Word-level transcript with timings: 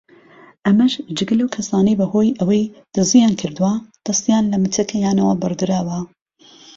ئەمەش 0.67 0.93
جگە 1.17 1.35
لەو 1.39 1.47
کەسانەی 1.55 1.97
بەهۆی 1.99 2.35
ئەوەی 2.39 2.71
دزییان 2.95 3.33
کردووە 3.41 3.73
دەستیان 4.05 4.45
لە 4.51 4.57
مەچەکیانەوە 4.63 5.33
بڕدراوە 5.41 5.99